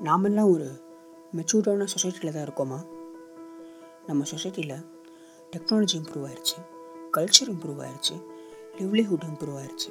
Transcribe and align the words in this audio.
நாமெல்லாம் 0.00 0.50
ஒரு 0.50 0.66
மெச்சூர்டான 1.36 1.86
சொசைட்டியில் 1.94 2.32
தான் 2.32 2.44
இருக்கோமா? 2.46 2.78
நம்ம 4.06 4.24
சொசைட்டியில் 4.30 4.84
டெக்னாலஜி 5.52 5.96
இம்ப்ரூவ் 6.00 6.26
ஆயிடுச்சு 6.28 6.56
கல்ச்சர் 7.16 7.50
இம்ப்ரூவ் 7.54 7.80
ஆயிடுச்சு 7.84 8.14
லிவ்லிஹுட் 8.78 9.26
இம்ப்ரூவ் 9.30 9.56
ஆயிடுச்சு 9.56 9.90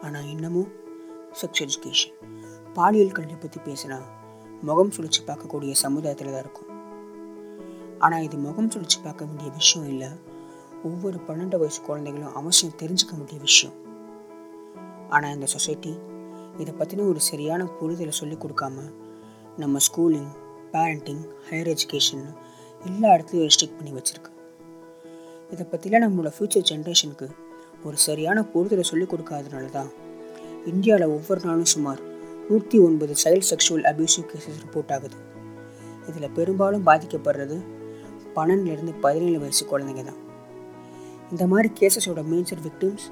ஆனால் 0.00 0.24
இன்னமும் 0.24 0.70
செக்ஸ் 1.40 1.62
எஜுகேஷன் 1.62 2.14
பாலியல் 2.74 3.12
கல்வி 3.12 3.34
பற்றி 3.34 3.60
பேசினா 3.64 3.98
முகம் 4.62 4.90
சுழிச்சு 4.90 5.20
பார்க்கக்கூடிய 5.26 5.72
சமுதாயத்தில் 5.72 6.30
தான் 6.30 6.40
இருக்கும். 6.40 6.70
ஆனால் 7.98 8.22
இது 8.22 8.36
முகம் 8.36 8.70
சுழிச்சு 8.70 8.98
பார்க்க 9.02 9.24
வேண்டிய 9.24 9.50
விஷயம் 9.50 9.88
இல்லை 9.88 10.08
ஒவ்வொரு 10.84 11.20
பன்னெண்டு 11.28 11.58
வயசு 11.58 11.82
குழந்தைகளும் 11.82 12.34
அவசியம் 12.34 12.78
தெரிஞ்சுக்க 12.78 13.16
வேண்டிய 13.16 13.40
விஷயம். 13.40 13.76
ஆனால் 15.08 15.34
இந்த 15.34 15.46
சொசைட்டி 15.46 15.98
இதை 16.58 16.74
பற்றின 16.78 17.08
ஒரு 17.08 17.20
சரியான 17.20 17.64
புரிதலை 17.64 18.08
சொல்லிக் 18.08 18.44
கொடுக்காம 18.44 18.92
நம்ம 19.60 19.78
ஸ்கூலிங் 19.86 20.30
பேரண்டிங் 20.72 21.22
ஹையர் 21.48 21.70
எஜுகேஷன் 21.72 22.22
எல்லா 22.86 23.08
இடத்துலையும் 23.14 23.46
ரெஸ்ட்ரிக்ட் 23.48 23.76
பண்ணி 23.78 23.92
வச்சுருக்கு. 23.96 24.30
இதை 25.52 25.64
பற்றிலாம் 25.72 26.04
நம்மளோட 26.04 26.30
ஃப்யூச்சர் 26.36 26.64
ஜென்ரேஷனுக்கு 26.70 27.26
ஒரு 27.84 27.96
சரியான 27.96 28.44
பொறுத்தலை 28.54 28.80
சொல்லிக் 28.80 29.12
கொடுக்காதனால 29.12 29.70
தான் 29.70 29.90
இந்தியாவில் 30.66 31.06
ஒவ்வொரு 31.06 31.40
நாளும் 31.44 31.70
சுமார் 31.74 32.00
நூற்றி 32.50 32.78
ஒன்பது 32.78 33.14
child 33.24 33.48
sexual 33.50 33.84
abusive 33.90 34.26
cases 34.30 34.60
report 34.64 34.92
ஆகுது. 34.96 35.16
இதில் 36.08 36.34
பெரும்பாலும் 36.38 36.86
பாதிக்கப்படுறது 36.86 37.58
பன்னெண்டுலேருந்து 38.36 38.94
பதினேழு 39.00 39.38
வயசு 39.38 39.66
குழந்தைங்க 39.72 40.04
தான். 40.04 40.20
இந்த 41.30 41.46
மாதிரி 41.46 41.70
கேசஸோட 41.80 42.24
மேஜர் 42.24 42.62
விக்டிம்ஸ் 42.68 43.06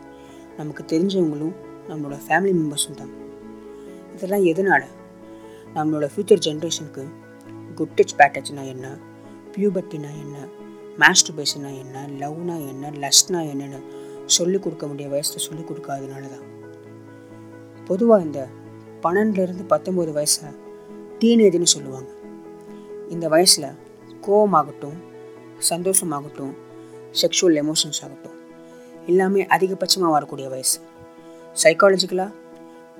நமக்கு 0.56 0.84
தெரிஞ்சவங்களும் 0.84 1.54
நம்மளோட 1.88 2.18
ஃபேமிலி 2.28 2.54
மெம்பர்ஸும் 2.60 2.98
தான். 3.02 3.12
இதெல்லாம் 4.14 4.44
எதனால்? 4.44 4.86
நம்மளோட 5.74 6.10
ஃப்யூச்சர் 6.16 6.38
ஜென்ரேஷனுக்கு 6.44 7.04
குட் 7.74 7.88
டச் 7.94 8.20
பேட் 8.20 8.64
என்ன? 8.64 8.98
பியூபர்ட்டினா 9.52 10.08
என்ன? 10.18 10.46
மாஸ்டர்பேஷனா 10.98 11.78
என்ன? 11.78 12.06
லவ்னா 12.06 12.68
என்ன? 12.68 12.90
லஸ்ட்னா 12.90 13.48
என்னென்னு 13.48 13.82
சொல்லிக் 14.26 14.62
கொடுக்க 14.62 14.86
வேண்டிய 14.86 15.08
வயசில் 15.08 15.38
சொல்லிக் 15.38 15.70
கொடுக்காதனால 15.70 16.30
தான். 16.30 16.48
பொதுவாக 17.84 18.22
இந்த 18.22 18.48
பன்னெண்டுலேருந்து 19.02 19.64
பத்தொம்போது 19.68 20.12
வயசை 20.12 20.56
டீனேஜ்னு 21.18 21.62
சொல்லுவாங்க. 21.62 22.10
இந்த 23.08 23.28
வயசில் 23.28 23.78
கோவமாகட்டும் 24.22 24.98
சந்தோஷமாகட்டும் 25.68 26.54
செக்ஷுவல் 27.22 27.56
எமோஷன்ஸ் 27.62 28.02
ஆகட்டும் 28.02 28.38
எல்லாமே 29.06 29.46
அதிகபட்சமாக 29.46 30.10
வரக்கூடிய 30.10 30.48
வயசு. 30.48 30.80
சைக்காலஜிக்கலாக 31.62 32.32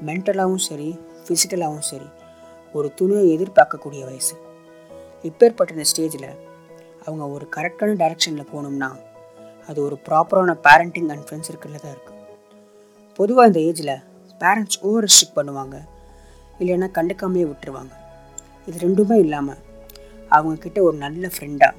மென்டலாகவும் 0.06 0.56
சரி 0.56 0.98
ஃபிசிக்கலாகவும் 1.26 1.78
சரி 1.78 2.04
ஒரு 2.78 2.88
துணியை 2.98 3.24
எதிர்பார்க்கக்கூடிய 3.36 4.02
வயசு. 4.08 4.34
இப்பேற்பட்ட 5.28 5.76
இந்த 5.76 5.86
ஸ்டேஜில் 5.92 6.28
அவங்க 7.06 7.24
ஒரு 7.36 7.46
கரெக்டான 7.56 7.96
டைரக்ஷனில் 8.02 8.50
போகணும்னா 8.52 8.90
அது 9.68 9.78
ஒரு 9.86 9.96
ப்ராப்பரான 10.06 10.54
பேரண்டிங் 10.66 11.10
அண்ட் 11.14 11.24
ஃப்ரெண்ட்ஸ் 11.26 11.50
இருக்கிறதுல 11.50 11.80
தான் 11.84 11.94
இருக்குது 11.96 12.18
பொதுவாக 13.18 13.50
இந்த 13.50 13.60
ஏஜில் 13.68 13.94
பேரண்ட்ஸ் 14.42 14.78
ஓவர் 14.88 15.04
ரெஸ்ட்ரிக்ட் 15.06 15.38
பண்ணுவாங்க. 15.38 15.76
இல்லைன்னா 16.60 16.88
கண்டுக்காமையே 16.98 17.46
விட்டுருவாங்க. 17.50 17.92
இது 18.68 18.78
ரெண்டுமே 18.86 19.16
இல்லாமல் 19.24 19.60
அவங்கக்கிட்ட 20.36 20.78
ஒரு 20.88 20.96
நல்ல 21.04 21.30
ஃப்ரெண்டாக 21.34 21.74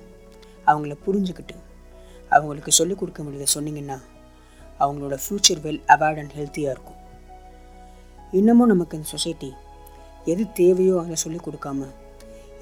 அவங்கள 0.70 0.96
புரிஞ்சுக்கிட்டு 1.06 1.56
அவங்களுக்கு 2.36 2.72
சொல்லிக் 2.80 3.00
கொடுக்க 3.00 3.22
முடியல 3.24 3.48
சொன்னீங்கன்னா 3.56 3.98
அவங்களோட 4.84 5.16
ஃப்யூச்சர் 5.24 5.62
வெல் 5.66 5.82
அவார்ட் 5.96 6.20
அண்ட் 6.22 6.36
ஹெல்த்தியாக 6.40 6.76
இருக்கும். 6.76 7.00
இன்னமும் 8.40 8.72
நமக்கு 8.74 8.98
இந்த 8.98 9.10
சொசைட்டி 9.16 9.50
எது 10.26 10.54
தேவையோ 10.54 11.00
அதை 11.00 11.16
சொல்லிக் 11.16 11.46
கொடுக்காம 11.48 11.88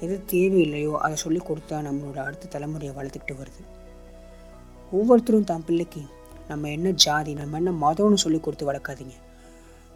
எது 0.00 0.24
தேவையில்லையோ 0.32 0.92
அதை 0.92 1.16
சொல்லிக் 1.16 1.48
கொடுத்தா 1.48 1.76
நம்மளோட 1.86 2.18
அடுத்த 2.26 2.58
தலைமுறையை 2.58 2.92
வளர்த்துக்கிட்டு 2.94 3.34
வருது. 3.40 3.62
ஒவ்வொருத்தரும் 4.92 5.44
தான் 5.44 5.64
பிள்ளைக்கு 5.64 6.02
நம்ம 6.48 6.70
என்ன 6.70 6.90
ஜாதி 6.90 7.34
நம்ம 7.34 7.56
என்ன 7.56 7.70
மதம்னு 7.70 8.14
சொல்லி 8.14 8.40
கொடுத்து 8.40 8.68
வளர்க்காதீங்க. 8.70 9.16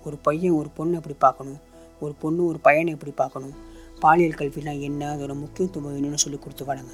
ஒரு 0.05 0.17
பையன் 0.17 0.53
ஒரு 0.53 0.69
பொண்ணு 0.69 0.95
எப்படி 0.97 1.17
பார்க்கணும்? 1.19 1.61
ஒரு 2.01 2.15
பொண்ணு 2.23 2.47
ஒரு 2.47 2.59
பையனை 2.59 2.93
எப்படி 2.93 3.11
பார்க்கணும்? 3.11 3.55
பாலியல் 4.01 4.39
கல்வினா 4.41 4.81
என்ன? 4.81 5.17
அதோட 5.17 5.35
முக்கியத்துவம் 5.35 5.97
என்னன்னு 5.97 6.25
சொல்லி 6.25 6.39
கொடுத்து 6.39 6.65
வளங்க 6.65 6.93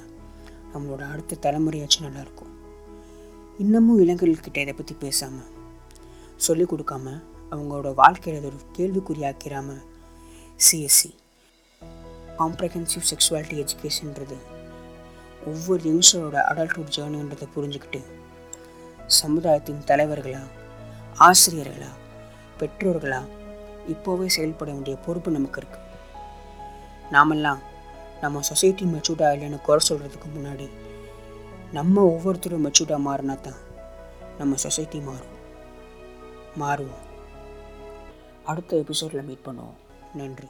நம்மளோட 0.73 1.01
அடுத்த 1.13 1.37
தலைமுறையாச்சும் 1.45 2.05
நல்லாயிருக்கும் 2.07 2.51
இன்னமும் 3.57 3.99
இளைஞர்கள்கிட்ட 3.99 4.57
இதை 4.57 4.73
பற்றி 4.73 4.93
பேசாமல் 4.93 5.49
சொல்லிக் 6.35 6.71
கொடுக்காம 6.71 7.21
அவங்களோட 7.51 7.93
வாழ்க்கையில் 7.93 8.45
ஒரு 8.45 8.57
கேள்விக்குறியாக்கிறாம 8.77 9.69
சிஎஸ்சி 10.67 11.09
காம்ப்ரஹென்சிவ் 12.39 13.05
செக்ஸுவாலிட்டி 13.09 13.57
எஜுகேஷன்றது 13.63 14.37
ஒவ்வொரு 15.45 15.81
யங்ஸ்டரோட 15.89 16.37
அடல்ட்ஹுட் 16.51 16.95
ஜேர்னின்றதை 16.95 17.47
புரிஞ்சுக்கிட்டு 17.55 18.01
சமுதாயத்தின் 19.21 19.81
தலைவர்களா 19.91 20.43
ஆசிரியர்களா 21.27 21.91
பெற்றோர்களா 22.59 23.21
இப்போவே 23.89 24.25
செயல்பட 24.25 24.71
வேண்டிய 24.71 24.95
பொறுப்பு 25.05 25.31
நமக்கு 25.31 25.61
இருக்குது 25.61 25.89
நாமெல்லாம் 27.11 27.61
நம்ம 28.21 28.41
சொசைட்டி 28.41 28.85
மெச்சூர்டாக 28.85 29.35
இல்லைன்னு 29.35 29.61
குறை 29.61 29.81
சொல்கிறதுக்கு 29.89 30.29
முன்னாடி 30.35 30.67
நம்ம 31.71 32.03
ஒவ்வொருத்தரும் 32.03 32.65
மெச்சூர்டாக 32.65 33.05
மாறினா 33.07 33.35
தான் 33.41 33.59
நம்ம 34.37 34.55
சொசைட்டி 34.55 34.99
மாறும். 34.99 35.37
மாறுவோம். 36.59 37.05
அடுத்த 38.45 38.77
எபிசோடில் 38.77 39.23
மீட் 39.23 39.45
பண்ணுவோம். 39.45 39.77
நன்றி. 40.15 40.49